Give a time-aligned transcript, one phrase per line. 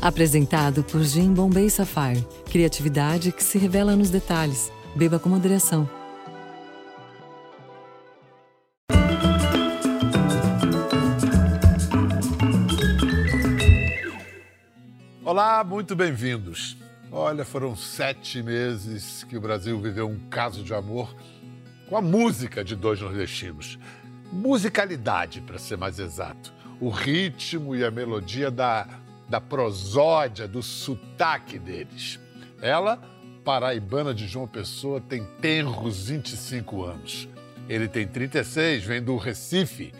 [0.00, 2.24] Apresentado por Jim Bombay Sapphire.
[2.50, 4.70] Criatividade que se revela nos detalhes.
[4.94, 5.88] Beba com moderação.
[15.24, 16.76] Olá, muito bem-vindos.
[17.10, 21.14] Olha, foram sete meses que o Brasil viveu um caso de amor
[21.88, 23.78] com a música de dois nordestinos.
[24.30, 26.52] Musicalidade, para ser mais exato.
[26.80, 28.86] O ritmo e a melodia da
[29.28, 32.18] da prosódia, do sotaque deles.
[32.60, 33.00] Ela,
[33.44, 37.28] paraibana de João Pessoa, tem tenros 25 anos.
[37.68, 39.92] Ele tem 36, vem do Recife.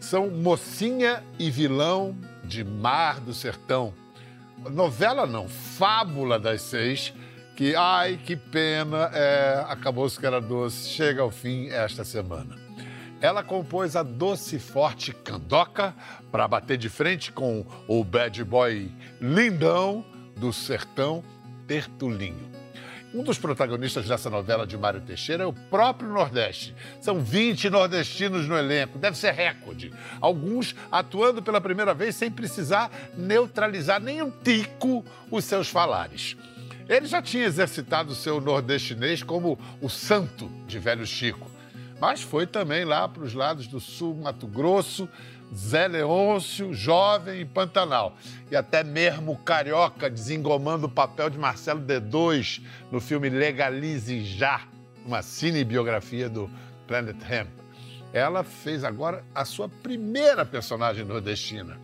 [0.00, 3.92] São mocinha e vilão de Mar do Sertão.
[4.70, 7.12] Novela não, fábula das seis,
[7.54, 12.67] que, ai, que pena, é, acabou-se que era doce, chega ao fim esta semana.
[13.20, 15.92] Ela compôs a doce forte Candoca
[16.30, 20.04] para bater de frente com o bad boy lindão
[20.36, 21.24] do sertão
[21.66, 22.48] Tertulinho.
[23.12, 26.76] Um dos protagonistas dessa novela de Mário Teixeira é o próprio Nordeste.
[27.00, 29.92] São 20 nordestinos no elenco, deve ser recorde.
[30.20, 36.36] Alguns atuando pela primeira vez sem precisar neutralizar nem um tico os seus falares.
[36.88, 41.57] Ele já tinha exercitado seu nordestinês como o santo de Velho Chico
[42.00, 45.08] mas foi também lá para os lados do sul, Mato Grosso,
[45.54, 48.16] Zé Leôncio, Jovem e Pantanal.
[48.50, 54.62] E até mesmo Carioca desengomando o papel de Marcelo D2 no filme Legalize Já,
[55.04, 56.50] uma cinebiografia do
[56.86, 57.48] Planet Hemp.
[58.12, 61.78] Ela fez agora a sua primeira personagem nordestina.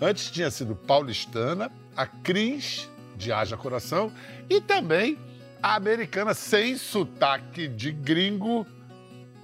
[0.00, 4.12] Antes tinha sido paulistana, a Cris, de Haja Coração,
[4.48, 5.18] e também
[5.62, 8.66] a americana sem sotaque de gringo,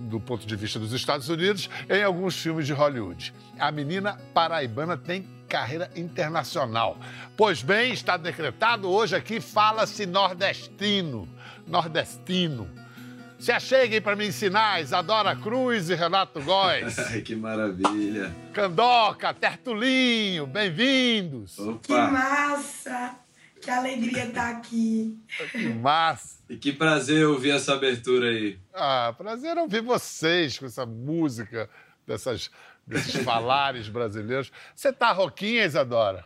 [0.03, 3.33] do ponto de vista dos Estados Unidos em alguns filmes de Hollywood.
[3.59, 6.97] A menina paraibana tem carreira internacional.
[7.37, 11.29] Pois bem, está decretado, hoje aqui fala-se nordestino.
[11.67, 12.69] Nordestino.
[13.39, 16.97] Se acheguem para me ensinar Isadora Cruz e Renato Góes.
[17.25, 18.35] que maravilha.
[18.53, 21.57] Candoca, Tertulinho, bem-vindos.
[21.83, 23.22] Que massa!
[23.63, 25.17] Que alegria estar aqui.
[25.53, 26.43] Que massa.
[26.51, 28.59] E que prazer ouvir essa abertura aí.
[28.75, 31.71] Ah, prazer ouvir vocês com essa música,
[32.05, 32.51] dessas,
[32.85, 34.51] desses falares brasileiros.
[34.75, 36.25] Você tá roquinha, Isadora?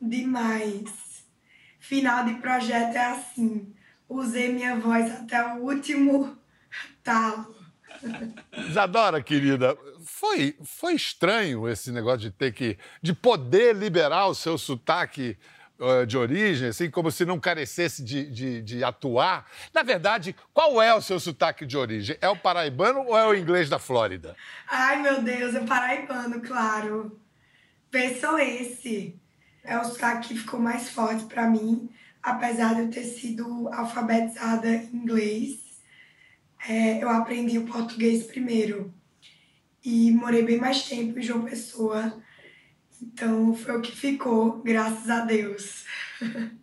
[0.00, 1.24] Demais.
[1.78, 3.72] Final de projeto é assim.
[4.08, 6.36] Usei minha voz até o último
[7.04, 7.54] talo.
[8.68, 12.76] Isadora, querida, foi, foi estranho esse negócio de ter que.
[13.00, 15.38] de poder liberar o seu sotaque
[16.06, 19.46] de origem, assim, como se não carecesse de, de, de, atuar.
[19.74, 22.16] Na verdade, qual é o seu sotaque de origem?
[22.20, 24.36] É o paraibano ou é o inglês da Flórida?
[24.68, 27.18] Ai, meu Deus, é paraibano, claro.
[27.90, 29.20] Pensou esse.
[29.64, 31.88] É o sotaque que ficou mais forte para mim,
[32.22, 35.58] apesar de eu ter sido alfabetizada em inglês.
[36.68, 38.92] É, eu aprendi o português primeiro.
[39.84, 42.22] E morei bem mais tempo em João Pessoa
[43.02, 45.84] então foi o que ficou, graças a Deus.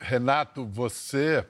[0.00, 1.46] Renato, você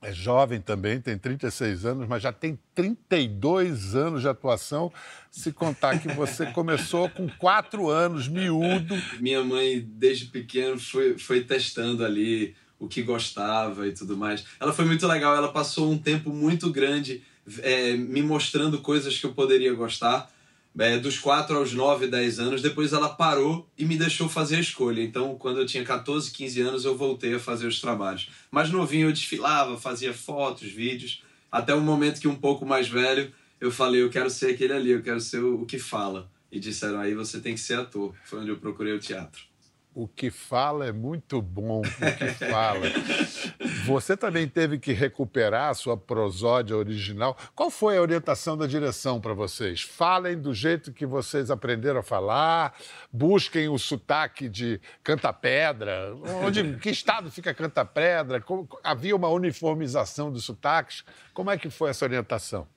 [0.00, 4.92] é jovem também, tem 36 anos, mas já tem 32 anos de atuação.
[5.30, 8.94] Se contar que você começou com 4 anos, miúdo.
[9.18, 14.44] Minha mãe, desde pequeno, foi, foi testando ali o que gostava e tudo mais.
[14.60, 17.22] Ela foi muito legal, ela passou um tempo muito grande
[17.62, 20.30] é, me mostrando coisas que eu poderia gostar
[20.78, 22.62] é, dos 4 aos 9, 10 anos.
[22.62, 25.02] Depois ela parou e me deixou fazer a escolha.
[25.02, 28.30] Então, quando eu tinha 14, 15 anos, eu voltei a fazer os trabalhos.
[28.50, 31.22] Mas novinho eu desfilava, fazia fotos, vídeos.
[31.50, 34.90] Até o momento que um pouco mais velho, eu falei, eu quero ser aquele ali,
[34.90, 36.30] eu quero ser o que fala.
[36.50, 38.14] E disseram, aí você tem que ser ator.
[38.24, 39.42] Foi onde eu procurei o teatro.
[39.94, 42.86] O que fala é muito bom, o que fala.
[43.88, 47.36] Você também teve que recuperar a sua prosódia original.
[47.54, 49.80] Qual foi a orientação da direção para vocês?
[49.80, 52.78] Falem do jeito que vocês aprenderam a falar,
[53.10, 56.14] busquem o sotaque de Canta-Pedra.
[56.44, 58.44] Onde, que estado fica Canta-Pedra?
[58.84, 61.02] Havia uma uniformização dos sotaques.
[61.32, 62.68] Como é que foi essa orientação?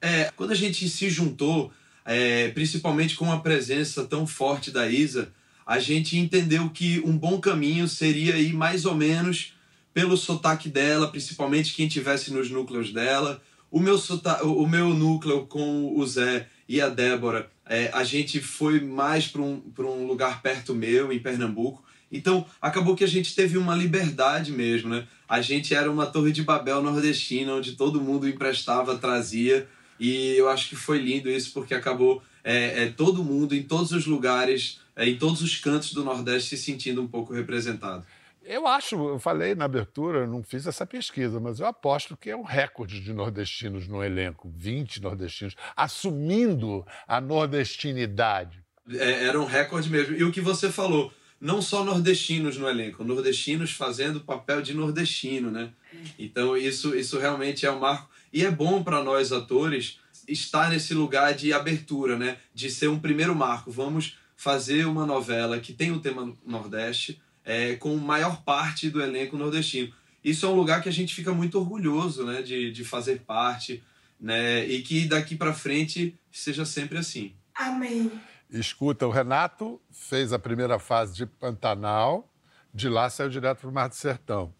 [0.00, 1.70] É, quando a gente se juntou,
[2.06, 5.30] é, principalmente com a presença tão forte da Isa,
[5.66, 9.53] a gente entendeu que um bom caminho seria ir mais ou menos
[9.94, 13.40] pelo sotaque dela, principalmente quem tivesse nos núcleos dela.
[13.70, 18.40] O meu, sotaque, o meu núcleo com o Zé e a Débora, é, a gente
[18.40, 21.82] foi mais para um, um lugar perto meu, em Pernambuco.
[22.10, 25.06] Então, acabou que a gente teve uma liberdade mesmo, né?
[25.28, 29.66] A gente era uma torre de Babel nordestina, onde todo mundo emprestava, trazia.
[29.98, 33.90] E eu acho que foi lindo isso, porque acabou é, é todo mundo, em todos
[33.92, 38.04] os lugares, é, em todos os cantos do Nordeste, se sentindo um pouco representado.
[38.44, 42.36] Eu acho, eu falei na abertura, não fiz essa pesquisa, mas eu aposto que é
[42.36, 48.62] um recorde de nordestinos no elenco 20 nordestinos, assumindo a nordestinidade.
[48.90, 50.14] É, era um recorde mesmo.
[50.14, 51.10] E o que você falou,
[51.40, 55.70] não só nordestinos no elenco, nordestinos fazendo papel de nordestino, né?
[56.18, 58.10] Então isso, isso realmente é um marco.
[58.32, 62.36] E é bom para nós atores estar nesse lugar de abertura, né?
[62.54, 63.70] De ser um primeiro marco.
[63.70, 69.36] Vamos fazer uma novela que tem o tema Nordeste, é, com maior parte do elenco
[69.36, 69.92] nordestino.
[70.22, 73.82] Isso é um lugar que a gente fica muito orgulhoso né, de, de fazer parte
[74.18, 77.34] né, e que daqui para frente seja sempre assim.
[77.54, 78.10] Amém.
[78.50, 82.32] Escuta, o Renato fez a primeira fase de Pantanal,
[82.72, 84.54] de lá saiu direto para o Mar do Sertão.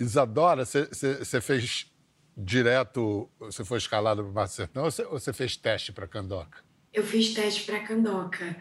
[0.00, 1.92] Isadora, você fez
[2.36, 6.64] direto, você foi escalada para o Mar do Sertão ou você fez teste para Candoca?
[6.92, 8.56] Eu fiz teste para Candoca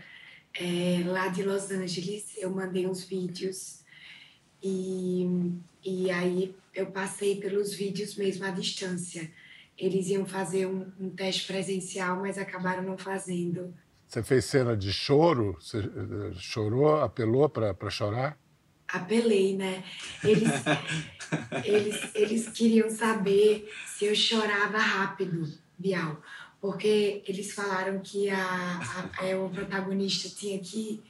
[0.56, 3.82] é, lá de Los Angeles, eu mandei uns vídeos
[4.62, 5.28] e,
[5.84, 9.30] e aí eu passei pelos vídeos mesmo à distância.
[9.78, 13.74] Eles iam fazer um, um teste presencial, mas acabaram não fazendo.
[14.08, 15.58] Você fez cena de choro?
[15.60, 18.38] Você eh, chorou, apelou para chorar?
[18.88, 19.84] Apelei, né?
[20.24, 20.52] Eles,
[21.66, 26.22] eles, eles queriam saber se eu chorava rápido, Bial
[26.64, 28.80] porque eles falaram que a,
[29.20, 31.04] a, é, o protagonista tinha que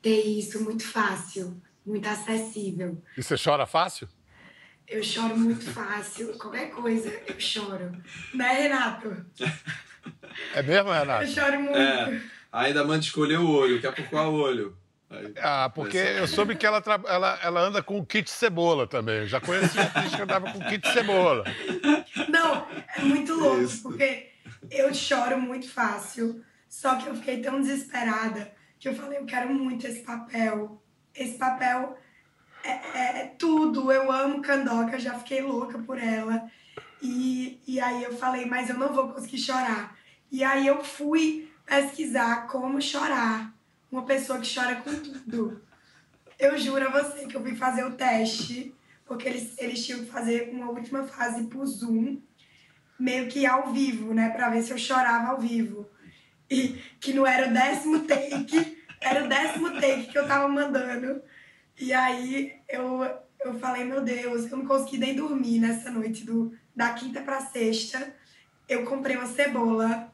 [0.00, 3.02] ter isso muito fácil, muito acessível.
[3.18, 4.08] E você chora fácil?
[4.86, 7.90] Eu choro muito fácil, qualquer coisa eu choro.
[8.32, 9.26] Né, Renato?
[10.54, 11.24] É mesmo, Renato?
[11.24, 11.76] Eu choro muito.
[11.76, 12.20] É,
[12.52, 14.76] ainda manda escolher o olho, quer por qual olho?
[15.42, 19.22] ah, porque eu soube que ela, ela, ela anda com o kit cebola também.
[19.22, 21.42] Eu já conheci a atriz que andava com o kit cebola.
[22.28, 23.82] Não, é muito louco, Isso.
[23.82, 24.33] porque
[24.70, 26.44] eu choro muito fácil.
[26.68, 30.82] Só que eu fiquei tão desesperada que eu falei, eu quero muito esse papel.
[31.14, 31.96] Esse papel
[32.62, 33.92] é, é, é tudo.
[33.92, 36.50] Eu amo Candoca, já fiquei louca por ela.
[37.00, 39.96] E, e aí eu falei, mas eu não vou conseguir chorar.
[40.30, 43.54] E aí eu fui pesquisar como chorar.
[43.90, 45.62] Uma pessoa que chora com tudo.
[46.38, 48.74] Eu juro a você que eu fui fazer o teste,
[49.06, 52.18] porque eles, eles tinham que fazer uma última fase por Zoom
[53.04, 54.30] meio que ao vivo, né?
[54.30, 55.86] Pra ver se eu chorava ao vivo.
[56.50, 61.22] E que não era o décimo take, era o décimo take que eu tava mandando.
[61.78, 63.04] E aí eu,
[63.40, 67.40] eu falei, meu Deus, eu não consegui nem dormir nessa noite do, da quinta pra
[67.40, 68.14] sexta.
[68.66, 70.10] Eu comprei uma cebola,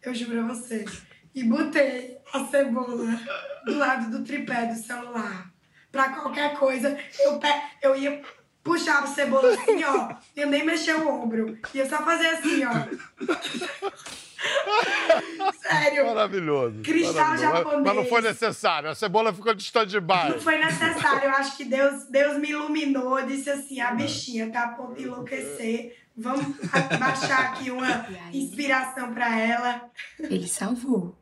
[0.00, 0.84] eu juro a você.
[1.34, 3.20] E botei a cebola
[3.64, 5.52] do lado do tripé do celular.
[5.90, 7.48] Pra qualquer coisa, eu, pe
[7.82, 8.22] eu ia
[8.68, 10.14] puxava a cebola assim, ó.
[10.36, 11.58] Eu nem mexia o ombro.
[11.74, 12.72] Ia só fazer assim, ó.
[15.60, 16.06] Sério.
[16.06, 16.82] Maravilhoso.
[16.82, 17.56] Cristal maravilhoso.
[17.56, 17.82] japonês.
[17.84, 18.90] Mas não foi necessário.
[18.90, 20.30] A cebola ficou de stand-by.
[20.30, 21.24] Não foi necessário.
[21.24, 23.20] Eu acho que Deus, Deus me iluminou.
[23.26, 25.96] Disse assim: a bichinha tá a ponto de enlouquecer.
[26.16, 26.56] Vamos
[26.98, 29.90] baixar aqui uma inspiração para ela.
[30.18, 31.16] Ele salvou.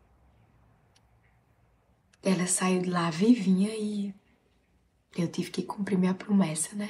[2.22, 4.14] Ela saiu de lá vivinha e
[5.16, 6.88] eu tive que cumprir minha promessa, né?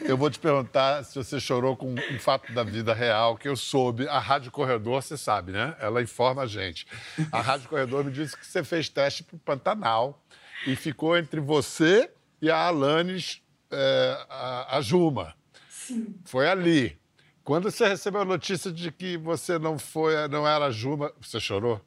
[0.00, 3.56] Eu vou te perguntar se você chorou com um fato da vida real que eu
[3.56, 4.08] soube.
[4.08, 5.76] A Rádio Corredor, você sabe, né?
[5.78, 6.86] Ela informa a gente.
[7.30, 10.22] A Rádio Corredor me disse que você fez teste para o Pantanal
[10.66, 13.40] e ficou entre você e a Alanis,
[13.70, 15.34] é, a, a Juma.
[15.68, 16.14] Sim.
[16.24, 16.98] Foi ali.
[17.44, 21.40] Quando você recebeu a notícia de que você não foi, não era a Juma, você
[21.40, 21.80] chorou?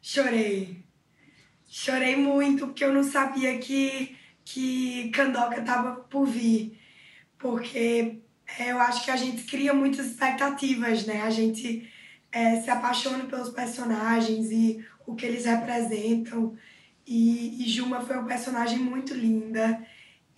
[0.00, 0.82] Chorei.
[1.68, 6.78] Chorei muito, porque eu não sabia que, que Candoca estava por vir
[7.38, 8.20] porque
[8.58, 11.22] é, eu acho que a gente cria muitas expectativas, né?
[11.22, 11.88] A gente
[12.30, 16.56] é, se apaixona pelos personagens e o que eles representam.
[17.06, 19.84] E, e Juma foi uma personagem muito linda.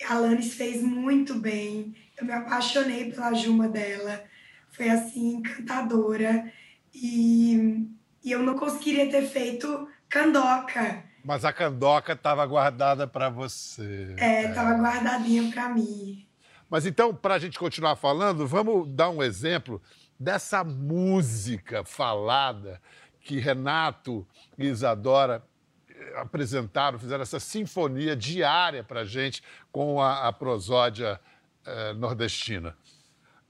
[0.07, 1.95] A Alanis fez muito bem.
[2.17, 4.23] Eu me apaixonei pela Juma dela.
[4.69, 6.51] Foi assim, encantadora.
[6.93, 7.87] E,
[8.23, 11.03] e eu não conseguiria ter feito Candoca.
[11.23, 14.15] Mas a Candoca estava guardada para você.
[14.17, 14.77] É, estava é.
[14.77, 16.26] guardadinha para mim.
[16.69, 19.81] Mas então, para a gente continuar falando, vamos dar um exemplo
[20.19, 22.81] dessa música falada
[23.21, 25.43] que Renato e Isadora
[25.89, 31.19] eh, apresentaram, fizeram essa sinfonia diária para gente com a, a prosódia
[31.65, 32.75] eh, nordestina.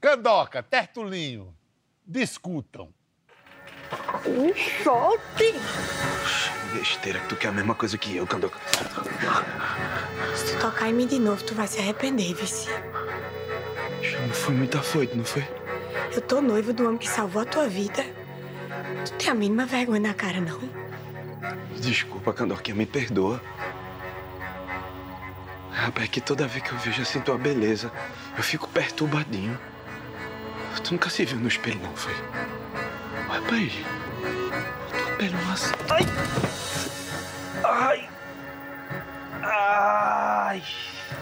[0.00, 1.54] Candoca, Tertulinho,
[2.06, 2.92] discutam.
[4.26, 5.54] Um choque!
[6.72, 8.58] Besteira, que tu quer a mesma coisa que eu, Candoca.
[10.34, 12.68] Se tu tocar em mim de novo, tu vai se arrepender, Vici.
[14.26, 15.46] Não foi muito afoito, não foi?
[16.12, 18.04] Eu tô noiva do homem que salvou a tua vida.
[19.04, 20.60] Tu tem a mínima vergonha na cara, não?
[21.80, 23.40] Desculpa, Candoquinha, me perdoa.
[25.72, 27.90] Rapaz, é que toda vez que eu vejo assim tua beleza,
[28.36, 29.58] eu fico perturbadinho.
[30.82, 32.14] Tu nunca se viu no espelho, não, foi?
[33.28, 33.72] Rapaz,
[35.52, 35.74] assim.
[35.90, 36.06] Ai!
[37.64, 38.08] Ai!
[39.42, 40.62] Ai!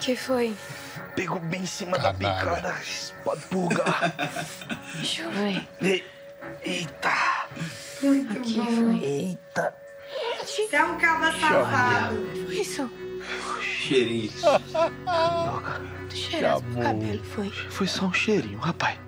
[0.01, 0.55] que foi?
[1.15, 2.35] Pegou bem em cima da Canalha.
[2.45, 2.75] picada.
[3.25, 4.13] Pode pulgar.
[4.95, 5.67] Deixa eu ver.
[5.81, 6.05] E-
[6.63, 7.13] Eita!
[8.03, 8.67] Muito Aqui bom.
[8.67, 9.05] foi.
[9.05, 9.75] Eita!
[10.45, 12.17] Você é um caba safado.
[12.47, 12.91] Foi isso?
[13.63, 14.33] Cheirinho.
[16.11, 17.51] Tu cheirasse pro cabelo, foi?
[17.51, 18.99] Foi só um cheirinho, rapaz.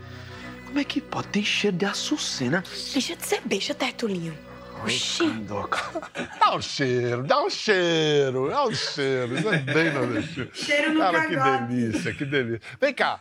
[0.66, 1.28] Como é que pode?
[1.28, 2.64] Tem cheiro de açucena.
[2.92, 4.36] Deixa de ser beixa, Tertulinho.
[4.84, 5.28] Oxi.
[6.38, 9.38] Dá um cheiro, dá um cheiro, dá um cheiro.
[9.38, 10.50] Isso é bem nordestino.
[10.54, 12.60] Cheiro no Cara, que delícia, que delícia.
[12.80, 13.20] Vem cá.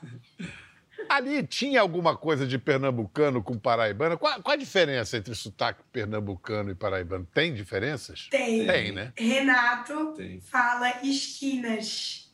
[1.10, 4.18] Ali tinha alguma coisa de pernambucano com paraibano?
[4.18, 7.26] Qual, qual a diferença entre sotaque pernambucano e paraibano?
[7.34, 8.28] Tem diferenças?
[8.30, 8.66] Tem.
[8.66, 9.14] Tem, né?
[9.16, 10.42] Renato Tem.
[10.42, 12.30] fala esquinas.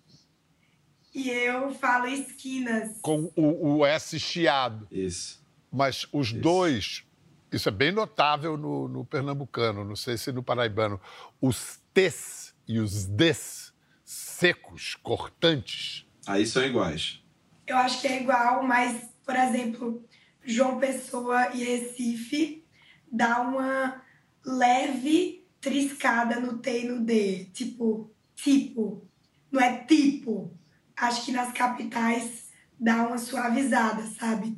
[1.13, 2.97] E eu falo esquinas.
[3.01, 4.87] Com o, o S chiado.
[4.91, 5.43] Isso.
[5.71, 6.39] Mas os Isso.
[6.39, 7.03] dois,
[7.53, 10.99] isso é bem notável no, no pernambucano, não sei se no paraibano.
[11.39, 13.71] Os T's e os D's
[14.03, 16.05] secos, cortantes.
[16.25, 17.23] Aí são iguais.
[17.67, 20.03] Eu acho que é igual, mas, por exemplo,
[20.43, 22.65] João Pessoa e Recife
[23.11, 24.01] dá uma
[24.45, 27.45] leve triscada no T e no D.
[27.53, 29.07] Tipo, tipo.
[29.51, 30.51] Não é tipo.
[30.95, 34.57] Acho que nas capitais dá uma suavizada, sabe?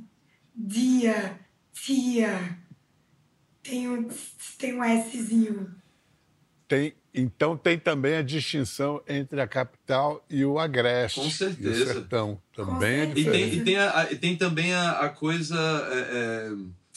[0.56, 1.40] Dia,
[1.74, 2.65] tia.
[3.68, 4.08] Tem um,
[4.60, 5.76] tem um Szinho.
[6.68, 11.20] Tem, então tem também a distinção entre a capital e o agreste.
[11.20, 11.94] Com E o certeza.
[11.94, 12.42] sertão.
[12.56, 13.20] Com Também é certeza.
[13.20, 13.58] E tem, diferente.
[13.58, 15.56] e tem, a, e tem também a, a coisa
[15.92, 16.52] é,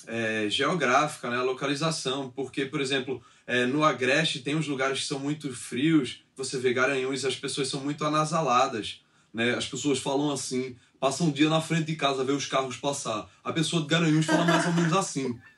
[0.07, 1.37] é, é, geográfica, né?
[1.37, 2.31] a localização.
[2.31, 6.25] Porque, por exemplo, é, no Agreste tem uns lugares que são muito frios.
[6.37, 9.03] Você vê Garanhuns, as pessoas são muito anasaladas.
[9.33, 9.55] Né?
[9.55, 13.31] As pessoas falam assim, passam um dia na frente de casa, vê os carros passar.
[13.45, 15.39] A pessoa de Garanhuns fala mais ou menos assim.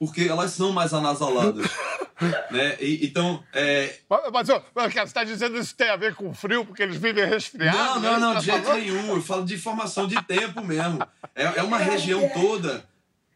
[0.00, 1.70] Porque elas são mais anasaladas.
[2.50, 2.76] né?
[2.80, 6.32] E- então, é, Mas, mas, mas, você está dizendo que isso tem a ver com
[6.32, 8.02] frio, porque eles vivem resfriados?
[8.02, 8.80] Não, não, não, de jeito falando?
[8.80, 9.14] nenhum.
[9.14, 11.06] Eu falo de formação de tempo mesmo.
[11.34, 12.82] É, é uma região toda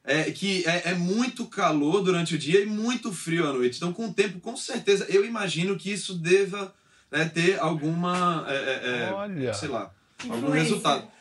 [0.03, 3.77] é, que é, é muito calor durante o dia e muito frio à noite.
[3.77, 6.75] Então, com o tempo, com certeza, eu imagino que isso deva
[7.11, 8.47] né, ter alguma.
[8.49, 9.53] é, é, é, Olha.
[9.53, 9.91] Sei lá,
[10.23, 10.63] algum Influência.
[10.63, 11.15] resultado.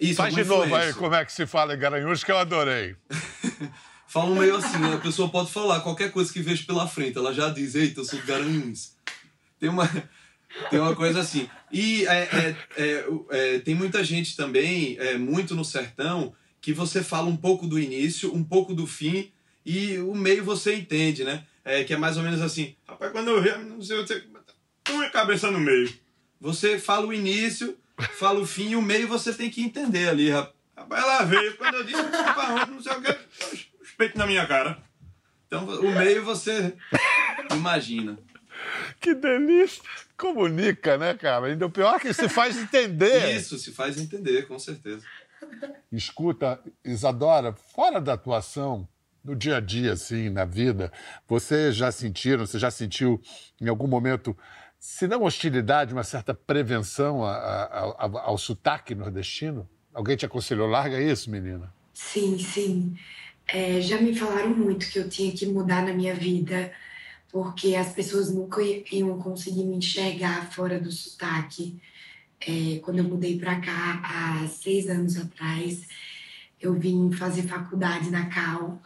[0.00, 2.96] Isso, Faz de novo aí como é que se fala em Garanhuns, que eu adorei.
[4.14, 4.94] Falam meio assim, né?
[4.94, 8.04] a pessoa pode falar qualquer coisa que veja pela frente, ela já diz, eita, eu
[8.04, 8.92] sou de Garanhuns.
[9.58, 9.88] Tem uma,
[10.70, 11.50] tem uma coisa assim.
[11.72, 16.72] E é, é, é, o- é, tem muita gente também, é, muito no sertão, que
[16.72, 19.32] você fala um pouco do início, um pouco do fim,
[19.66, 21.44] e o meio você entende, né?
[21.64, 24.22] É, que é mais ou menos assim, rapaz, quando eu ver, não sei, você
[24.84, 25.92] põe a cabeça no meio.
[26.40, 27.76] Você fala o início,
[28.16, 30.54] fala o fim, e o meio você tem que entender ali, rapaz.
[30.76, 33.18] Rapaz, ela veio, quando eu disse, onde, não sei o que,
[33.94, 34.78] os peitos na minha cara.
[35.46, 36.74] Então, o meio você
[37.54, 38.18] imagina.
[39.00, 39.82] Que delícia.
[40.16, 41.46] Comunica, né, cara?
[41.46, 43.30] Ainda o pior é que se faz entender.
[43.36, 45.04] Isso se faz entender, com certeza.
[45.92, 48.88] Escuta, Isadora, fora da atuação,
[49.24, 50.92] no dia a dia, assim, na vida,
[51.26, 53.20] você já sentiram, você já sentiu
[53.60, 54.36] em algum momento,
[54.78, 59.68] se não hostilidade, uma certa prevenção a- a- a- ao sotaque nordestino?
[59.92, 61.72] Alguém te aconselhou, larga isso, menina?
[61.92, 62.96] Sim, sim.
[63.46, 66.72] É, já me falaram muito que eu tinha que mudar na minha vida,
[67.30, 71.78] porque as pessoas nunca iam conseguir me enxergar fora do sotaque.
[72.40, 75.86] É, quando eu mudei para cá há seis anos atrás,
[76.60, 78.82] eu vim fazer faculdade na Cal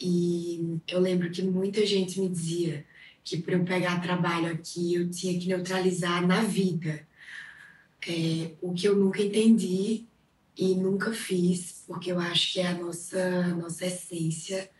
[0.00, 2.84] e eu lembro que muita gente me dizia
[3.24, 7.06] que para eu pegar trabalho aqui eu tinha que neutralizar na vida.
[8.06, 10.04] É, o que eu nunca entendi
[10.56, 14.70] e nunca fiz, porque eu acho que é a nossa, nossa essência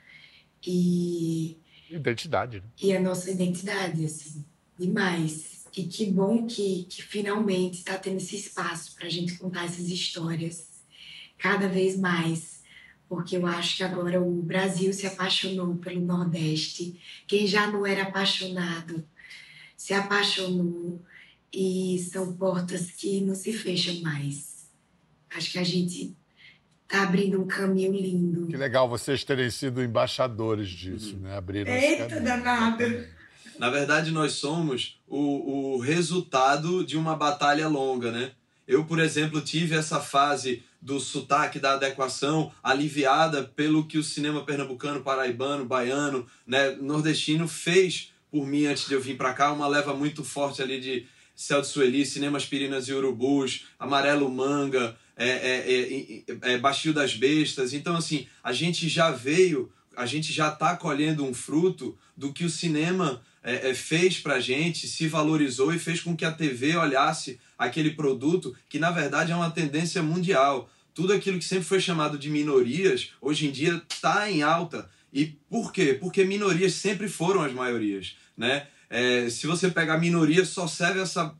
[0.64, 1.58] e,
[1.90, 2.66] Identidade, né?
[2.80, 4.44] e a nossa identidade, assim,
[4.78, 5.64] demais.
[5.76, 9.88] E que bom que, que finalmente está tendo esse espaço para a gente contar essas
[9.88, 10.68] histórias
[11.36, 12.62] cada vez mais,
[13.08, 17.00] porque eu acho que agora o Brasil se apaixonou pelo Nordeste.
[17.26, 19.04] Quem já não era apaixonado
[19.76, 21.02] se apaixonou
[21.52, 24.53] e são portas que não se fecham mais.
[25.34, 26.14] Acho que a gente
[26.88, 28.46] tá abrindo um caminho lindo.
[28.46, 31.36] Que legal vocês terem sido embaixadores disso, né?
[31.36, 33.06] Abriram esse Eita, danado.
[33.58, 38.32] Na verdade, nós somos o, o resultado de uma batalha longa, né?
[38.66, 44.44] Eu, por exemplo, tive essa fase do sotaque, da adequação, aliviada pelo que o cinema
[44.44, 49.66] pernambucano, paraibano, baiano, né, nordestino fez por mim antes de eu vir para cá, uma
[49.66, 55.28] leva muito forte ali de Céu de Sueli, Cinemas Pirinas e Urubus, Amarelo Manga, é,
[55.28, 57.72] é, é, é, Baixio das Bestas.
[57.72, 62.44] Então, assim, a gente já veio, a gente já está colhendo um fruto do que
[62.44, 67.38] o cinema é, fez para gente, se valorizou e fez com que a TV olhasse
[67.58, 70.70] aquele produto que, na verdade, é uma tendência mundial.
[70.92, 74.88] Tudo aquilo que sempre foi chamado de minorias, hoje em dia está em alta.
[75.12, 75.94] E por quê?
[75.94, 78.66] Porque minorias sempre foram as maiorias né?
[78.90, 81.34] É, se você pegar minoria, só serve essa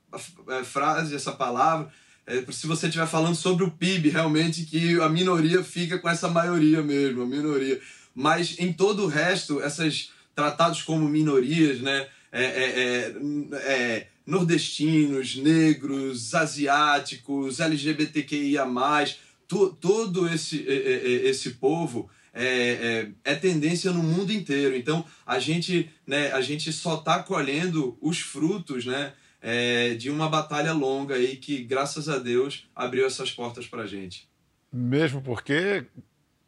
[0.64, 1.90] frase, essa palavra,
[2.26, 6.28] é, se você estiver falando sobre o PIB, realmente, que a minoria fica com essa
[6.28, 7.80] maioria mesmo, a minoria.
[8.14, 12.06] Mas em todo o resto, essas tratados como minorias, né?
[12.32, 13.14] É, é,
[13.62, 18.66] é, é nordestinos, negros, asiáticos, LGBTQIA+,
[19.46, 24.74] to, todo esse, esse povo é, é, é, tendência no mundo inteiro.
[24.74, 29.12] Então a gente, né, a gente só está colhendo os frutos né,
[29.46, 33.86] é, de uma batalha longa aí que, graças a Deus, abriu essas portas para a
[33.86, 34.26] gente.
[34.72, 35.84] Mesmo porque,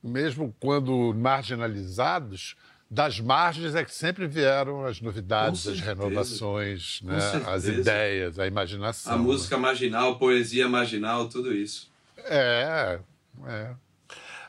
[0.02, 2.56] mesmo quando marginalizados,
[2.90, 9.12] das margens é que sempre vieram as novidades, as renovações, né, as ideias, a imaginação.
[9.12, 11.90] A música marginal, a poesia marginal, tudo isso.
[12.16, 12.98] É,
[13.46, 13.74] é.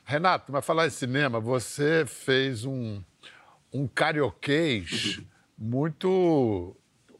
[0.05, 3.01] Renato, mas falar em cinema, você fez um,
[3.73, 5.19] um carioquês
[5.59, 6.73] muito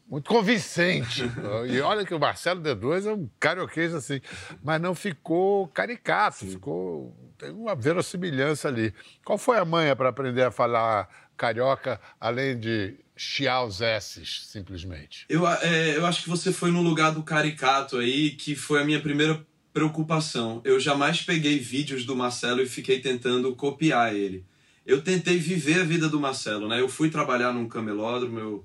[0.08, 1.22] muito convincente.
[1.68, 4.20] E olha que o Marcelo D2 é um carioquês assim,
[4.62, 6.50] mas não ficou caricato, Sim.
[6.52, 8.92] ficou tem uma verossimilhança ali.
[9.24, 15.24] Qual foi a manha para aprender a falar carioca além de chiar os S's, simplesmente?
[15.28, 18.84] Eu, é, eu acho que você foi no lugar do caricato aí, que foi a
[18.84, 20.60] minha primeira preocupação.
[20.64, 24.44] Eu jamais peguei vídeos do Marcelo e fiquei tentando copiar ele.
[24.84, 26.80] Eu tentei viver a vida do Marcelo, né?
[26.80, 28.64] Eu fui trabalhar num camelódromo, eu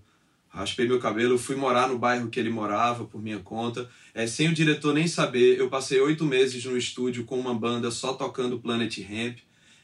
[0.54, 4.50] raspei meu cabelo, fui morar no bairro que ele morava por minha conta, é, sem
[4.50, 5.58] o diretor nem saber.
[5.58, 9.40] Eu passei oito meses no estúdio com uma banda só tocando Planet Ramp.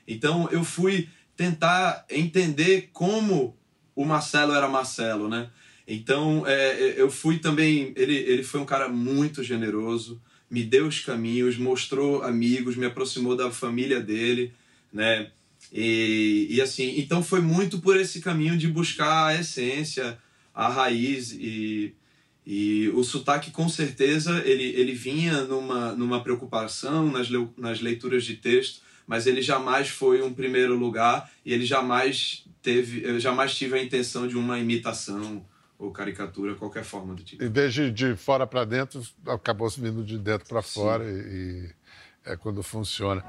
[0.08, 3.58] Então eu fui tentar entender como
[3.96, 5.50] o Marcelo era Marcelo, né?
[5.88, 7.94] Então é, eu fui também.
[7.96, 13.36] Ele, ele foi um cara muito generoso me deu os caminhos, mostrou amigos, me aproximou
[13.36, 14.52] da família dele,
[14.92, 15.30] né?
[15.72, 20.18] E, e assim, então foi muito por esse caminho de buscar a essência,
[20.60, 21.96] a raiz e,
[22.46, 28.36] e o sotaque com certeza ele, ele vinha numa, numa preocupação nas, nas leituras de
[28.36, 33.80] texto, mas ele jamais foi um primeiro lugar e ele jamais teve, eu jamais tive
[33.80, 35.46] a intenção de uma imitação
[35.78, 37.42] ou caricatura, qualquer forma do tipo.
[37.42, 41.70] E desde de fora para dentro, acabou se vindo de dentro para fora e, e,
[42.26, 43.22] é quando funciona.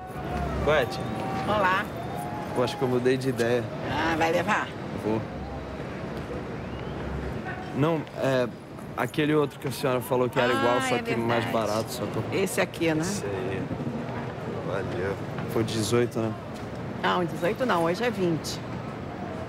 [0.64, 0.99] Poete.
[1.47, 1.87] Olá.
[2.57, 3.62] Eu acho que eu mudei de ideia.
[3.88, 4.69] Ah, vai levar?
[5.05, 5.39] Vou.
[7.77, 8.49] Não, é
[8.97, 11.91] aquele outro que a senhora falou que era ah, igual, só é que mais barato.
[11.91, 12.37] Só que...
[12.37, 13.01] Esse aqui, né?
[13.01, 13.63] Esse aí.
[14.67, 15.17] Valeu.
[15.53, 16.33] Foi 18, né?
[17.03, 18.61] Não, 18 não, hoje é 20.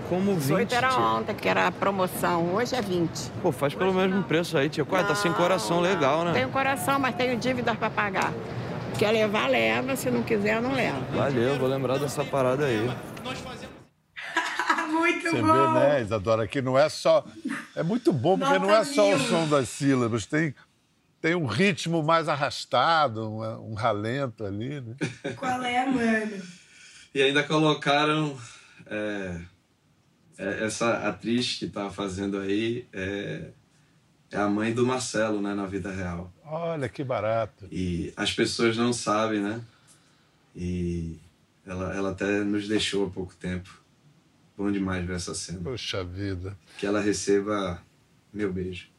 [0.10, 2.54] Como 20, 18 era ontem, que era a promoção.
[2.54, 3.32] Hoje é 20.
[3.42, 4.24] Pô, faz pelo mesmo não.
[4.24, 4.86] preço aí, tia.
[4.90, 5.84] Ué, tá sem coração não.
[5.84, 6.34] legal, né?
[6.34, 8.34] Tenho coração, mas tenho dívidas para pagar.
[8.98, 9.96] Quer levar, leva.
[9.96, 11.00] Se não quiser, não leva.
[11.14, 12.92] Valeu, vou lembrar dessa parada aí.
[14.92, 15.74] muito Você bom.
[15.74, 17.24] vê, né, Isadora, que não é só...
[17.76, 19.18] É muito bom, porque Nota não é só mil.
[19.18, 20.26] o som das sílabas.
[20.26, 20.54] Tem,
[21.22, 24.96] tem um ritmo mais arrastado, um, um ralento ali, né?
[25.36, 26.42] Qual é, mano?
[27.14, 28.38] E ainda colocaram...
[28.88, 29.42] É
[30.42, 33.52] é, essa atriz que tá fazendo aí é,
[34.32, 36.34] é a mãe do Marcelo, né, na vida real.
[36.44, 37.68] Olha que barato.
[37.72, 39.62] E as pessoas não sabem, né?
[40.56, 41.16] E
[41.64, 43.81] ela, ela até nos deixou há pouco tempo.
[44.62, 45.60] Bom demais ver essa cena.
[45.64, 46.56] Poxa vida.
[46.78, 47.82] Que ela receba
[48.32, 48.90] meu beijo.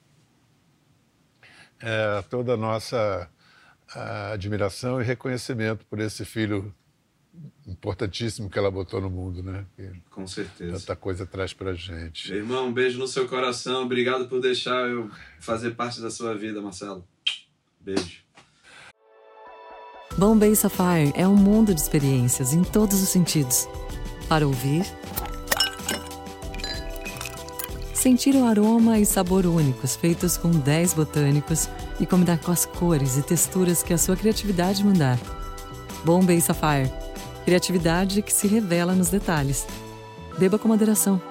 [1.80, 3.30] É, toda a nossa
[3.94, 6.74] a admiração e reconhecimento por esse filho
[7.64, 9.64] importantíssimo que ela botou no mundo, né?
[9.76, 10.80] Que Com certeza.
[10.80, 12.30] Tanta coisa traz pra gente.
[12.30, 13.84] Meu irmão, um beijo no seu coração.
[13.84, 17.06] Obrigado por deixar eu fazer parte da sua vida, Marcelo.
[17.78, 18.24] Beijo.
[20.18, 23.68] Bombay Sapphire é um mundo de experiências em todos os sentidos.
[24.28, 24.84] Para ouvir,
[28.02, 31.68] sentir o aroma e sabor únicos feitos com 10 botânicos
[32.00, 35.16] e combinar com as cores e texturas que a sua criatividade mandar.
[36.04, 36.90] Bombay Sapphire
[37.44, 39.68] Criatividade que se revela nos detalhes.
[40.36, 41.22] Beba com moderação.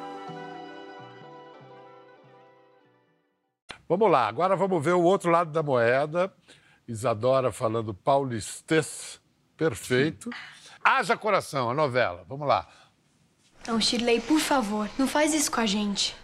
[3.90, 6.34] Vamos lá, agora vamos ver o outro lado da moeda.
[6.88, 9.20] Isadora falando paulistês
[9.58, 10.30] perfeito.
[10.82, 12.24] Haja Coração, a novela.
[12.30, 12.66] Vamos lá.
[13.62, 16.21] Então, Shirley, por favor, não faz isso com a gente.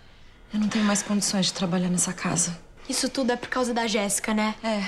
[0.53, 2.57] Eu não tenho mais condições de trabalhar nessa casa.
[2.87, 4.55] Isso tudo é por causa da Jéssica, né?
[4.63, 4.81] É.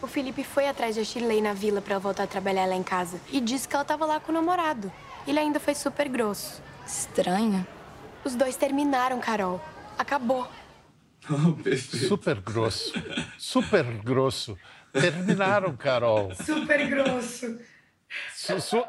[0.00, 3.20] O Felipe foi atrás da Shirley na vila pra voltar a trabalhar lá em casa
[3.32, 4.92] e disse que ela tava lá com o namorado.
[5.26, 6.62] Ele ainda foi super grosso.
[6.86, 7.66] Estranho.
[8.24, 9.60] Os dois terminaram, Carol.
[9.98, 10.48] Acabou.
[11.30, 12.06] Oh, perfeito.
[12.08, 12.90] Super grosso.
[13.36, 14.56] Super grosso.
[14.92, 16.32] Terminaram, Carol.
[16.34, 17.58] Super grosso.
[18.34, 18.84] Su- su-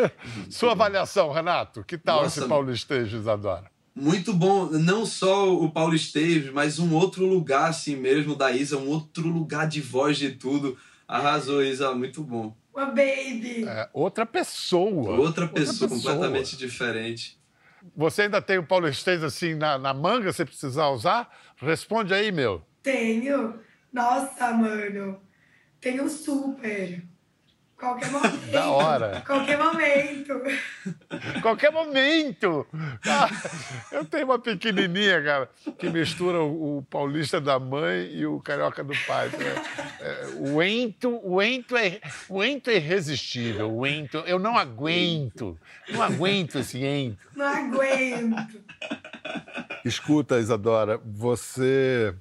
[0.50, 1.84] Sua avaliação, Renato.
[1.84, 2.40] Que tal Nossa.
[2.40, 3.70] esse Paulo Esteves, Isadora?
[3.94, 8.76] Muito bom, não só o Paulo Esteves, mas um outro lugar assim mesmo da Isa,
[8.76, 10.76] um outro lugar de voz de tudo.
[11.06, 12.56] Arrasou, Isa, muito bom.
[12.74, 13.64] Uma baby.
[13.64, 15.16] É, outra pessoa.
[15.16, 17.38] Outra pessoa, completamente diferente.
[17.96, 21.30] Você ainda tem o Paulo Esteves assim na, na manga, se precisar usar?
[21.56, 22.62] Responde aí, meu.
[22.82, 23.60] Tenho.
[23.92, 25.20] Nossa, mano.
[25.80, 27.04] Tenho super.
[27.78, 28.50] Qualquer momento.
[28.50, 29.22] Da hora.
[29.26, 30.42] Qualquer momento.
[31.42, 32.66] Qualquer momento.
[33.06, 33.28] Ah,
[33.92, 38.82] eu tenho uma pequenininha, cara, que mistura o, o paulista da mãe e o carioca
[38.82, 39.30] do pai.
[40.00, 43.74] É, é, o ento, o ento é, o ento é irresistível.
[43.74, 45.58] O ento, eu não aguento.
[45.88, 47.18] Não aguento esse ento.
[47.34, 48.62] Não aguento.
[49.84, 52.14] Escuta, Isadora, você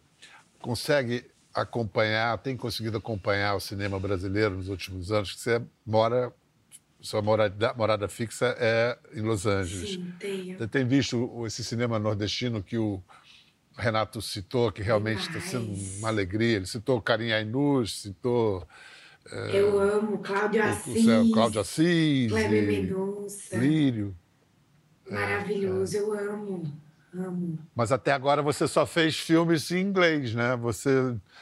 [0.60, 5.34] consegue acompanhar, tem conseguido acompanhar o cinema brasileiro nos últimos anos?
[5.34, 6.34] Que você mora,
[7.00, 9.92] sua morada, morada fixa é em Los Angeles.
[9.92, 10.58] Sim, tenho.
[10.58, 13.02] Você tem visto esse cinema nordestino que o
[13.78, 16.58] Renato citou, que realmente está sendo uma alegria?
[16.58, 18.68] Ele citou Carim Ainus, citou
[19.52, 21.06] Eu amo Cláudio Assis.
[21.34, 23.58] Cláudio Assis, Kleber e Mendonça.
[23.58, 24.16] Lírio.
[25.10, 26.84] Maravilhoso, eu amo.
[27.16, 27.60] Amo.
[27.76, 30.56] Mas até agora você só fez filmes em inglês, né?
[30.58, 30.90] Você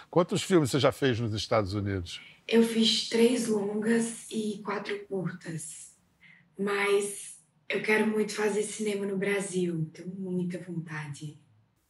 [0.10, 2.22] quantos filmes você já fez nos Estados Unidos?
[2.48, 5.96] Eu fiz três longas e quatro curtas.
[6.58, 9.90] Mas eu quero muito fazer cinema no Brasil.
[9.94, 11.40] Tenho muita vontade.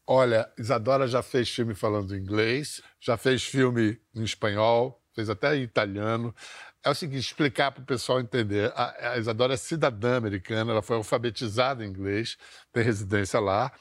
[0.05, 6.35] Olha, Isadora já fez filme falando inglês, já fez filme em espanhol, fez até italiano.
[6.83, 8.73] É o seguinte, explicar para o pessoal entender.
[8.75, 12.37] A, a Isadora é cidadã americana, ela foi alfabetizada em inglês,
[12.73, 13.71] tem residência lá,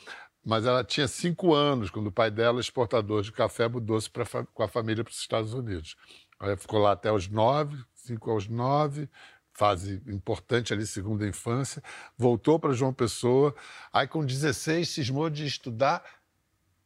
[0.44, 4.10] mas ela tinha cinco anos quando o pai dela, exportador de café, mudou-se
[4.52, 5.96] com a família para os Estados Unidos.
[6.38, 9.08] Ela ficou lá até os nove, cinco aos nove,
[9.52, 11.82] fase importante ali, segunda infância,
[12.18, 13.54] voltou para João Pessoa,
[13.92, 16.02] aí com 16 cismou de estudar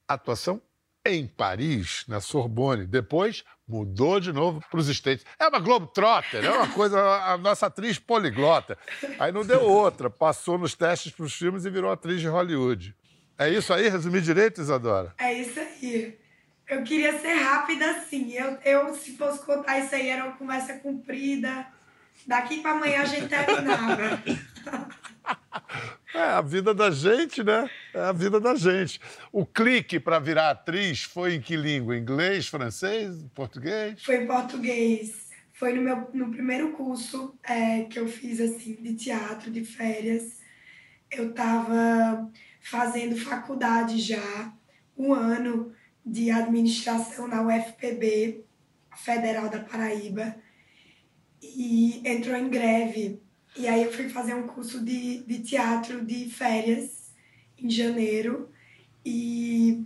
[0.06, 0.60] atuação
[1.04, 2.86] em Paris, na Sorbonne.
[2.86, 5.24] Depois mudou de novo para os States.
[5.38, 8.78] É uma Globetrotter, é uma coisa, a nossa atriz poliglota.
[9.18, 12.94] Aí não deu outra, passou nos testes para os filmes e virou atriz de Hollywood.
[13.38, 13.88] É isso aí?
[13.88, 15.12] Resumi direito, Isadora?
[15.18, 16.18] É isso aí.
[16.68, 18.32] Eu queria ser rápida assim.
[18.32, 21.66] Eu, eu, se fosse contar isso aí, era uma conversa comprida.
[22.26, 24.22] Daqui para amanhã a gente terminava.
[26.14, 27.68] É a vida da gente, né?
[27.92, 29.00] É a vida da gente.
[29.32, 31.96] O clique para virar atriz foi em que língua?
[31.96, 34.00] Inglês, francês, português?
[34.00, 35.28] Foi em português.
[35.52, 40.40] Foi no meu no primeiro curso é, que eu fiz assim de teatro de férias.
[41.10, 44.52] Eu estava fazendo faculdade já,
[44.96, 45.72] um ano
[46.06, 48.44] de administração na UFPB,
[48.96, 50.36] Federal da Paraíba,
[51.42, 53.20] e entrou em greve.
[53.56, 57.12] E aí eu fui fazer um curso de, de teatro de férias
[57.56, 58.50] em janeiro
[59.04, 59.84] e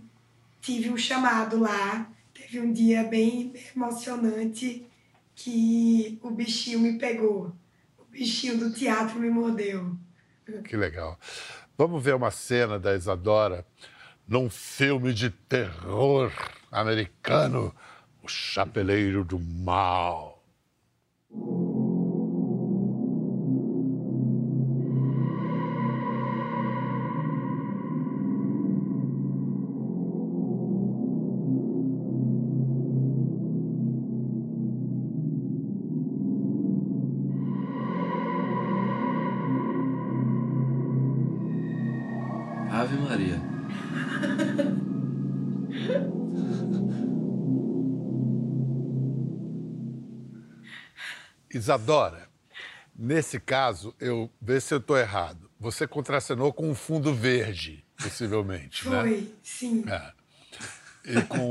[0.59, 2.11] tive um chamado lá.
[2.33, 4.87] Teve um dia bem emocionante
[5.35, 7.53] que o bichinho me pegou.
[7.97, 9.95] O bichinho do teatro me mordeu.
[10.63, 11.19] Que legal.
[11.77, 13.65] Vamos ver uma cena da Isadora
[14.27, 16.31] num filme de terror
[16.71, 17.73] americano,
[18.23, 20.38] O Chapeleiro do Mal.
[51.69, 52.27] Isadora,
[52.97, 55.51] nesse caso, eu vê se eu estou errado.
[55.59, 59.01] Você contracenou com um fundo verde, possivelmente, né?
[59.01, 59.85] Foi, sim.
[59.87, 60.11] É.
[61.05, 61.47] E com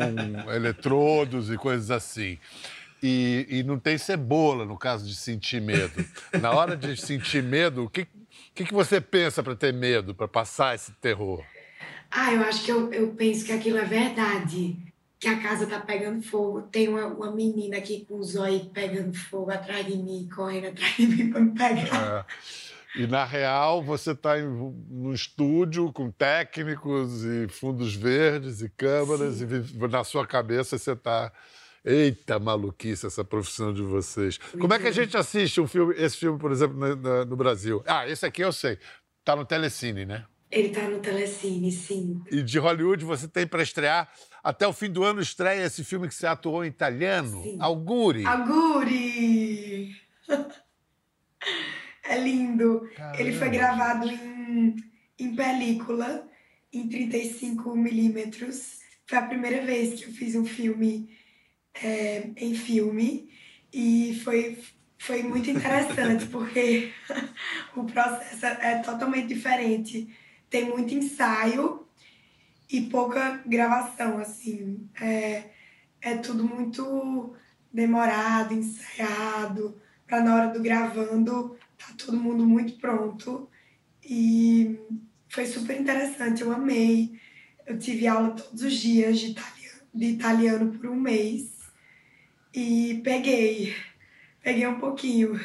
[0.52, 2.36] eletrodos e coisas assim.
[3.00, 6.04] E, e não tem cebola no caso de sentir medo.
[6.40, 8.08] Na hora de sentir medo, o que,
[8.52, 11.44] que, que você pensa para ter medo, para passar esse terror?
[12.10, 14.76] Ah, eu acho que eu, eu penso que aquilo é verdade.
[15.18, 16.62] Que a casa tá pegando fogo.
[16.62, 20.96] Tem uma, uma menina aqui com os olhos pegando fogo atrás de mim, correndo atrás
[20.96, 22.26] de mim para me pegar.
[22.96, 23.02] É.
[23.02, 29.46] E na real, você está no estúdio com técnicos e fundos verdes e câmeras, Sim.
[29.74, 31.32] e na sua cabeça você está.
[31.84, 34.36] Eita maluquice essa profissão de vocês.
[34.36, 37.82] Como é que a gente assiste um filme, esse filme, por exemplo, no, no Brasil?
[37.86, 38.78] Ah, esse aqui eu sei.
[39.24, 40.26] Tá no Telecine, né?
[40.50, 42.22] Ele tá no Telecine, sim.
[42.30, 44.10] E de Hollywood você tem para estrear.
[44.42, 47.58] Até o fim do ano estreia esse filme que você atuou em italiano, sim.
[47.60, 48.24] Auguri.
[48.24, 49.94] Auguri!
[52.02, 52.88] é lindo.
[52.96, 53.20] Caramba.
[53.20, 54.76] Ele foi gravado em,
[55.18, 56.26] em película,
[56.72, 58.78] em 35 milímetros.
[59.06, 61.10] Foi a primeira vez que eu fiz um filme
[61.74, 63.30] é, em filme.
[63.70, 64.58] E foi,
[64.98, 66.90] foi muito interessante, porque
[67.76, 70.08] o processo é totalmente diferente
[70.50, 71.86] tem muito ensaio
[72.70, 74.88] e pouca gravação, assim.
[75.00, 75.44] É,
[76.00, 77.34] é tudo muito
[77.72, 83.48] demorado, ensaiado, para na hora do gravando tá todo mundo muito pronto.
[84.02, 84.78] E
[85.28, 87.18] foi super interessante, eu amei.
[87.66, 91.58] Eu tive aula todos os dias de italiano, de italiano por um mês
[92.54, 93.74] e peguei.
[94.42, 95.38] Peguei um pouquinho.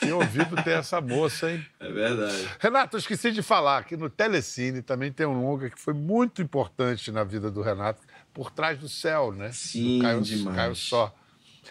[0.00, 1.64] Tinha ouvido ter essa moça, hein?
[1.80, 2.48] É verdade.
[2.58, 6.42] Renato, eu esqueci de falar que no Telecine também tem um longa que foi muito
[6.42, 8.02] importante na vida do Renato,
[8.32, 9.50] Por Trás do Céu, né?
[9.52, 10.56] Sim, Caio, demais.
[10.56, 11.14] Caio Só.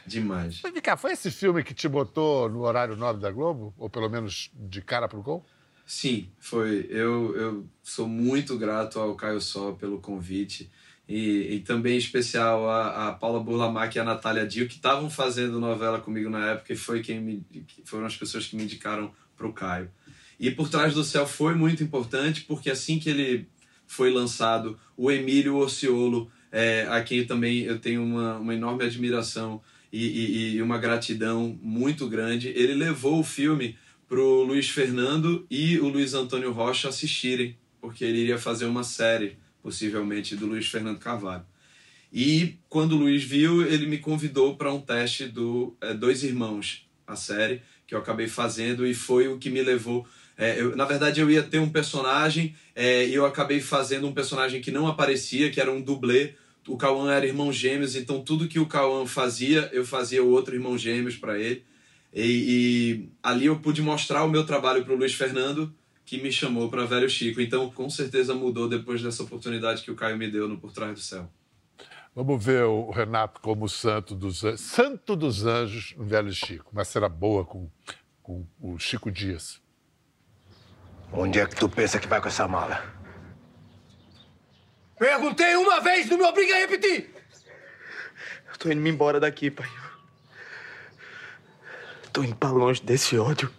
[0.06, 0.60] Demais.
[0.64, 3.74] Mas, cá, foi esse filme que te botou no horário 9 da Globo?
[3.78, 5.46] Ou pelo menos de cara pro gol?
[5.86, 6.88] Sim, foi.
[6.90, 10.72] Eu, eu sou muito grato ao Caio Só pelo convite.
[11.08, 15.10] E, e, também em especial a, a Paula Burlamac e a Natália Dio, que estavam
[15.10, 17.44] fazendo novela comigo na época e foi quem me,
[17.84, 19.92] foram as pessoas que me indicaram para o Caio.
[20.40, 23.48] E Por Trás do Céu foi muito importante, porque assim que ele
[23.86, 29.62] foi lançado, o Emílio Orciolo, é, a quem também eu tenho uma, uma enorme admiração
[29.92, 35.46] e, e, e uma gratidão muito grande, ele levou o filme para o Luiz Fernando
[35.50, 40.68] e o Luiz Antônio Rocha assistirem, porque ele iria fazer uma série possivelmente do Luiz
[40.68, 41.46] Fernando Carvalho.
[42.12, 46.88] E quando o Luiz viu, ele me convidou para um teste do é, Dois Irmãos,
[47.08, 50.06] a série, que eu acabei fazendo e foi o que me levou.
[50.38, 54.14] É, eu, na verdade, eu ia ter um personagem é, e eu acabei fazendo um
[54.14, 56.36] personagem que não aparecia, que era um dublê.
[56.68, 60.54] O Cauã era irmão gêmeos, então tudo que o Cauã fazia, eu fazia o outro
[60.54, 61.64] irmão gêmeos para ele.
[62.14, 65.74] E, e, ali eu pude mostrar o meu trabalho para o Luiz Fernando
[66.06, 67.42] que me chamou para Velho Chico.
[67.42, 70.94] Então, com certeza mudou depois dessa oportunidade que o Caio me deu no Por Trás
[70.94, 71.30] do Céu.
[72.16, 76.70] Vamos ver o Renato como santo dos, santo dos anjos no Velho Chico.
[76.72, 77.70] Uma cena boa com,
[78.22, 79.60] com o Chico Dias.
[81.12, 82.84] Onde é que tu pensa que vai com essa mala?
[84.98, 87.14] Perguntei uma vez, não me obriga a repetir!
[88.52, 89.70] Eu tô indo me embora daqui, pai.
[92.12, 93.52] Tô indo pra longe desse ódio.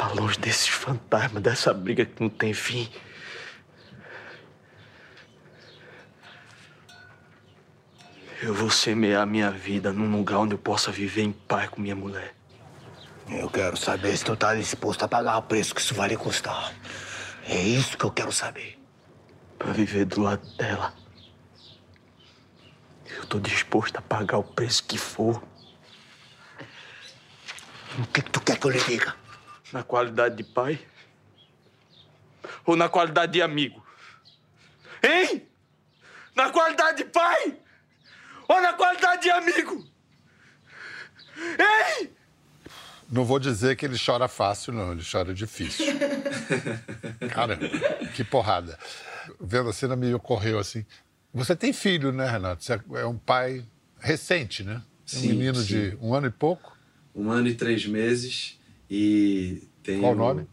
[0.00, 2.90] Tá longe desses fantasmas, dessa briga que não tem fim.
[8.40, 11.94] Eu vou semear minha vida num lugar onde eu possa viver em paz com minha
[11.94, 12.34] mulher.
[13.28, 16.16] Eu quero saber se tu tá disposto a pagar o preço que isso vai lhe
[16.16, 16.72] custar.
[17.46, 18.78] É isso que eu quero saber.
[19.58, 20.94] Pra viver do lado dela.
[23.18, 25.42] Eu tô disposto a pagar o preço que for.
[27.98, 29.20] O que, que tu quer que eu lhe diga?
[29.72, 30.78] Na qualidade de pai?
[32.66, 33.84] Ou na qualidade de amigo?
[35.02, 35.46] Hein?
[36.34, 37.56] Na qualidade de pai?
[38.48, 39.86] Ou na qualidade de amigo?
[41.36, 42.10] Hein?
[43.10, 44.92] Não vou dizer que ele chora fácil, não.
[44.92, 45.86] Ele chora difícil.
[47.34, 47.68] Caramba,
[48.14, 48.78] que porrada.
[49.40, 50.84] Vendo a cena, me ocorreu assim.
[51.32, 52.64] Você tem filho, né, Renato?
[52.64, 53.64] Você é um pai
[53.98, 54.82] recente, né?
[55.14, 55.66] Um menino sim.
[55.66, 56.76] de um ano e pouco.
[57.14, 58.59] Um ano e três meses.
[58.90, 60.46] E tem Qual o nome?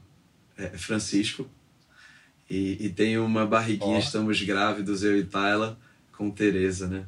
[0.58, 1.50] É, Francisco.
[2.50, 4.00] E, e, tem uma barriguinha, oh.
[4.00, 5.78] estamos grávidos, eu e Tayla,
[6.16, 7.06] com Tereza, né?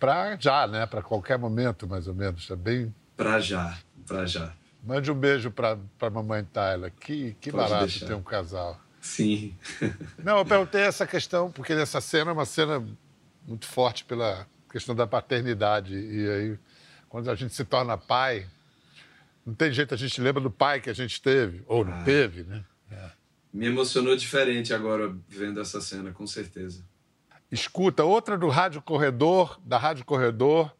[0.00, 0.84] Pra já, né?
[0.86, 2.50] Pra qualquer momento, mais ou menos.
[2.50, 2.92] É bem.
[3.16, 4.52] Pra já, pra já.
[4.82, 6.90] Mande um beijo pra, pra mamãe Tayla.
[6.90, 8.06] Que, que barato deixar.
[8.06, 8.80] ter um casal.
[9.00, 9.54] Sim.
[10.24, 12.84] Não, eu perguntei essa questão, porque essa cena é uma cena
[13.46, 15.94] muito forte pela questão da paternidade.
[15.94, 16.58] E aí,
[17.08, 18.46] quando a gente se torna pai,
[19.44, 22.02] não tem jeito, a gente lembra do pai que a gente teve, ou não ah,
[22.04, 22.64] teve, né?
[22.90, 23.10] É.
[23.52, 26.84] Me emocionou diferente agora vendo essa cena, com certeza.
[27.50, 30.74] Escuta, outra do Rádio Corredor, da Rádio Corredor,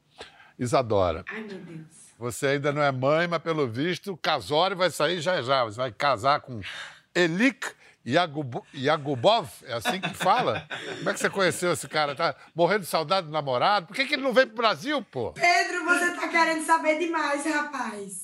[0.59, 1.25] Isadora.
[1.29, 2.05] Ai, meu Deus.
[2.19, 5.65] Você ainda não é mãe, mas pelo visto, o casório vai sair já já.
[5.65, 6.61] Você vai casar com
[7.15, 7.67] Elic
[8.07, 10.67] Yagubo- Yagubov, é assim que fala?
[10.99, 12.15] Como é que você conheceu esse cara?
[12.15, 13.87] Tá morrendo de saudade do namorado?
[13.87, 15.33] Por que, que ele não veio pro Brasil, pô?
[15.33, 18.24] Pedro, você tá querendo saber demais, rapaz.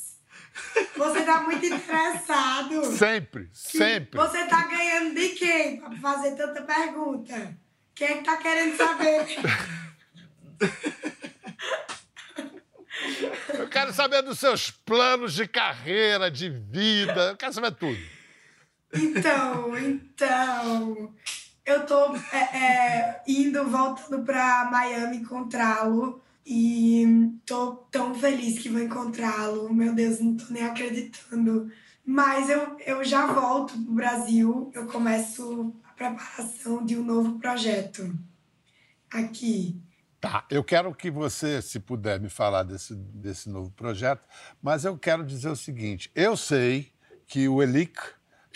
[0.97, 2.85] Você tá muito interessado.
[2.97, 4.19] Sempre, sempre.
[4.19, 7.57] Você tá ganhando de quem pra fazer tanta pergunta?
[7.95, 9.27] Quem é que tá querendo saber?
[13.59, 17.31] Eu quero saber dos seus planos de carreira, de vida.
[17.31, 18.01] Eu quero saber tudo.
[18.93, 21.15] Então, então.
[21.65, 26.23] Eu tô é, é, indo, voltando pra Miami encontrá-lo.
[26.45, 29.73] E tô tão feliz que vou encontrá-lo.
[29.73, 31.71] Meu Deus, não tô nem acreditando.
[32.05, 34.71] Mas eu, eu já volto pro Brasil.
[34.75, 38.13] Eu começo a preparação de um novo projeto
[39.11, 39.81] aqui.
[40.21, 44.27] Tá, eu quero que você, se puder, me falar desse, desse novo projeto,
[44.61, 46.93] mas eu quero dizer o seguinte: eu sei
[47.27, 47.99] que o Elic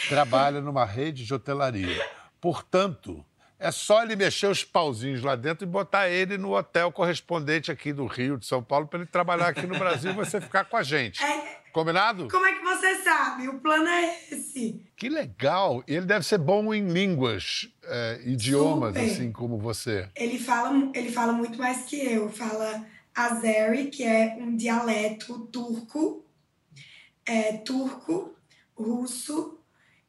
[0.08, 2.04] trabalha numa rede de hotelaria.
[2.40, 3.24] Portanto,
[3.58, 7.92] é só ele mexer os pauzinhos lá dentro e botar ele no hotel correspondente aqui
[7.92, 10.76] do Rio, de São Paulo, para ele trabalhar aqui no Brasil e você ficar com
[10.76, 11.20] a gente.
[11.72, 12.28] Combinado?
[12.30, 13.48] Como é que você sabe?
[13.48, 14.80] O plano é esse.
[14.96, 15.82] Que legal!
[15.88, 19.10] E ele deve ser bom em línguas, é, idiomas, Super.
[19.10, 20.08] assim como você.
[20.14, 22.30] Ele fala, ele fala muito mais que eu.
[22.30, 26.24] Fala Azeri, que é um dialeto turco,
[27.26, 28.36] é, turco,
[28.76, 29.58] russo,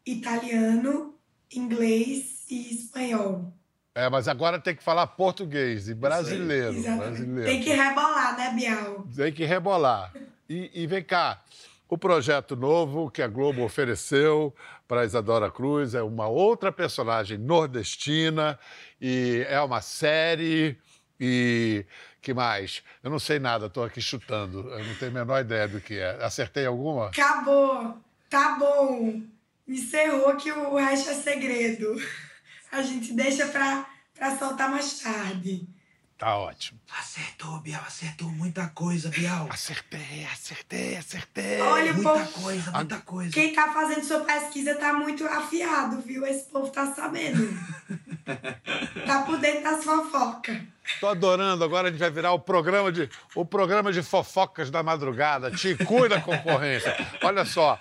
[0.06, 1.16] italiano,
[1.52, 3.54] inglês e espanhol.
[3.94, 6.82] É, mas agora tem que falar português e brasileiro.
[6.82, 7.50] Brasileiro.
[7.50, 9.08] Tem que rebolar, né, Bial?
[9.16, 10.14] Tem que rebolar.
[10.50, 11.42] E, e vem cá,
[11.88, 14.54] o projeto novo que a Globo ofereceu
[14.88, 18.60] para Isadora Cruz é uma outra personagem nordestina
[19.00, 20.78] e é uma série
[21.20, 21.86] e
[22.22, 22.84] que mais?
[23.04, 24.68] Eu não sei nada, estou aqui chutando.
[24.72, 26.24] Eu não tenho a menor ideia do que é.
[26.24, 27.08] Acertei alguma?
[27.08, 27.98] Acabou.
[28.30, 29.22] Tá bom.
[29.68, 31.96] Encerrou que o resto é segredo.
[32.72, 35.68] A gente deixa pra, pra soltar mais tarde.
[36.18, 36.80] Tá ótimo.
[36.98, 39.48] Acertou, Bial, acertou muita coisa, Bial.
[39.50, 41.60] Acertei, acertei, acertei.
[41.62, 43.32] Olha, o muita povo- coisa, muita coisa.
[43.34, 46.26] Quem tá fazendo sua pesquisa tá muito afiado, viu?
[46.26, 47.46] Esse povo tá sabendo.
[49.06, 50.58] tá por dentro das fofocas.
[51.02, 51.64] Tô adorando.
[51.64, 55.52] Agora a gente vai virar o programa de, o programa de fofocas da madrugada.
[55.52, 56.96] Te cuida, concorrência.
[57.24, 57.78] Olha só.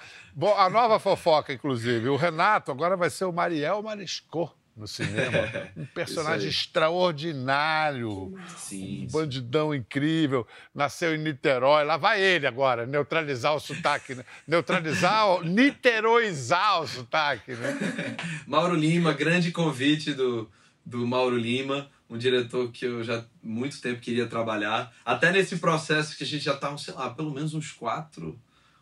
[0.58, 2.08] A nova fofoca, inclusive.
[2.08, 5.38] O Renato agora vai ser o Mariel Mariscot no cinema.
[5.76, 8.34] Um personagem extraordinário.
[8.56, 9.04] Sim.
[9.04, 10.46] Um bandidão incrível.
[10.74, 11.84] Nasceu em Niterói.
[11.84, 14.14] Lá vai ele agora, neutralizar o sotaque.
[14.14, 14.24] Né?
[14.46, 17.76] Neutralizar, o- niteroizar o sotaque, né?
[18.46, 20.50] Mauro Lima, grande convite do,
[20.84, 24.92] do Mauro Lima, um diretor que eu já há muito tempo queria trabalhar.
[25.04, 28.38] Até nesse processo que a gente já está, sei lá, pelo menos uns quatro,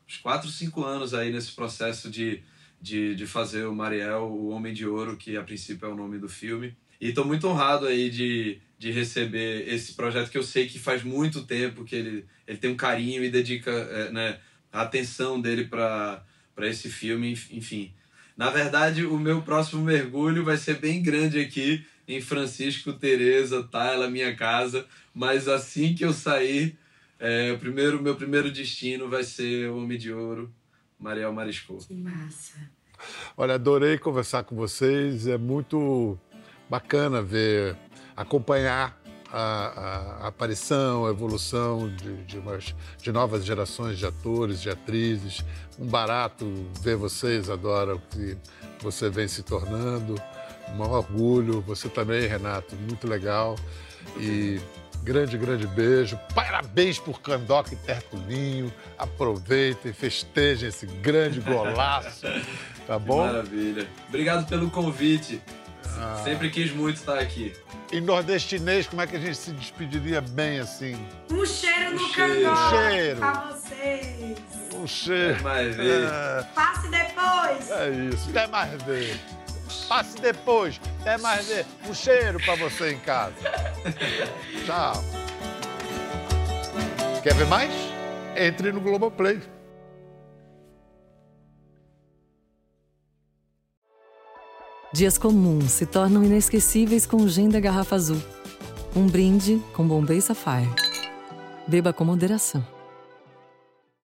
[0.09, 2.43] uns quatro, cinco anos aí nesse processo de,
[2.83, 6.19] de, de fazer o Mariel, o Homem de Ouro, que a princípio é o nome
[6.19, 6.77] do filme.
[7.01, 11.05] E estou muito honrado aí de, de receber esse projeto que eu sei que faz
[11.05, 14.41] muito tempo que ele, ele tem um carinho e dedica é, né,
[14.73, 16.25] a atenção dele para
[16.63, 17.93] esse filme, enfim.
[18.37, 24.11] Na verdade, o meu próximo mergulho vai ser bem grande aqui em Francisco Teresa, Tayla,
[24.11, 24.87] minha casa.
[25.15, 26.77] Mas assim que eu sair,
[27.21, 30.53] é, o primeiro, meu primeiro destino vai ser o Homem de Ouro,
[31.03, 31.87] Mariel Mariscot.
[31.87, 32.55] Que massa.
[33.37, 35.27] Olha, adorei conversar com vocês.
[35.27, 36.19] É muito
[36.71, 37.77] bacana ver,
[38.17, 38.99] acompanhar
[39.31, 44.71] a, a- a aparição, a evolução de, de, umas- de novas gerações de atores, de
[44.71, 45.45] atrizes.
[45.79, 46.47] Um barato
[46.81, 48.37] ver vocês, adora o que
[48.81, 50.15] você vem se tornando.
[50.77, 51.61] Um orgulho.
[51.63, 53.57] Você também, Renato, muito legal.
[54.19, 54.61] E
[55.03, 56.19] grande, grande beijo.
[56.35, 58.73] Parabéns por Candoca e Tertulinho.
[58.99, 62.27] Aproveitem, festejem esse grande golaço.
[62.85, 63.25] Tá bom?
[63.25, 63.87] Maravilha.
[64.09, 65.41] Obrigado pelo convite.
[66.01, 66.21] Ah.
[66.25, 67.53] Sempre quis muito estar aqui.
[67.93, 70.97] Em nordestinês, como é que a gente se despediria bem assim?
[71.31, 72.43] Um cheiro no cheiro.
[72.43, 73.17] cangote Cheiro.
[73.21, 74.39] pra vocês.
[74.75, 75.35] Um cheiro.
[75.35, 76.03] Até mais ver.
[76.03, 77.71] É, Passe depois.
[77.71, 78.31] é isso.
[78.31, 79.21] Até mais ver.
[79.89, 80.81] Passe depois.
[81.01, 81.67] Até mais ver.
[81.89, 83.35] Um cheiro pra você em casa.
[84.65, 85.05] Tchau.
[87.23, 87.73] Quer ver mais?
[88.37, 89.41] Entre no Globoplay.
[94.93, 98.21] Dias comuns se tornam inesquecíveis com o gin da garrafa azul.
[98.95, 100.69] Um brinde com Bombay Sapphire.
[101.67, 102.63] Beba com moderação.